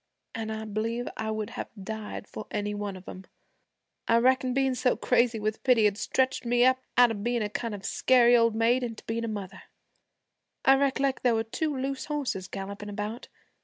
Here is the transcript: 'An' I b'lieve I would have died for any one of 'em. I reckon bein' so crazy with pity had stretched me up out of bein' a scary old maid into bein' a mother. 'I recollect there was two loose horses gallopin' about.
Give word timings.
'An' 0.33 0.49
I 0.49 0.65
b'lieve 0.65 1.07
I 1.15 1.29
would 1.29 1.51
have 1.51 1.69
died 1.79 2.25
for 2.27 2.47
any 2.49 2.73
one 2.73 2.95
of 2.97 3.07
'em. 3.07 3.25
I 4.07 4.17
reckon 4.17 4.51
bein' 4.51 4.73
so 4.73 4.95
crazy 4.97 5.39
with 5.39 5.61
pity 5.61 5.85
had 5.85 5.95
stretched 5.95 6.43
me 6.43 6.65
up 6.65 6.79
out 6.97 7.11
of 7.11 7.23
bein' 7.23 7.43
a 7.43 7.83
scary 7.83 8.35
old 8.35 8.55
maid 8.55 8.81
into 8.81 9.03
bein' 9.05 9.23
a 9.23 9.27
mother. 9.27 9.61
'I 10.65 10.77
recollect 10.77 11.21
there 11.21 11.35
was 11.35 11.45
two 11.51 11.77
loose 11.77 12.05
horses 12.05 12.47
gallopin' 12.47 12.89
about. 12.89 13.27